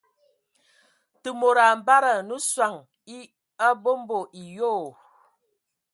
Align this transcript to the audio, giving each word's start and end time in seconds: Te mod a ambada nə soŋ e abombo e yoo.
Te 1.21 1.29
mod 1.39 1.57
a 1.63 1.65
ambada 1.73 2.11
nə 2.27 2.35
soŋ 2.53 2.73
e 3.17 3.17
abombo 3.67 4.19
e 4.41 4.43
yoo. 4.57 4.87